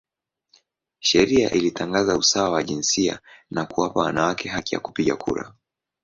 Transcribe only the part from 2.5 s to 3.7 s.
jinsia na